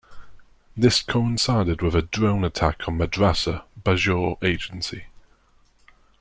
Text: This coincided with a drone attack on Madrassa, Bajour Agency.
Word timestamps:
This 0.75 0.99
coincided 1.03 1.83
with 1.83 1.93
a 1.93 2.01
drone 2.01 2.43
attack 2.43 2.87
on 2.87 2.97
Madrassa, 2.97 3.65
Bajour 3.83 4.39
Agency. 4.43 5.05